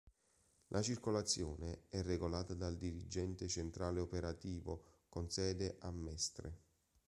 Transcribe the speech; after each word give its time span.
La 0.69 0.81
circolazione 0.81 1.83
è 1.87 2.01
regolata 2.01 2.55
dal 2.55 2.75
Dirigente 2.75 3.47
Centrale 3.47 3.99
Operativo 3.99 5.03
con 5.07 5.29
sede 5.29 5.75
a 5.77 5.91
Mestre. 5.91 6.57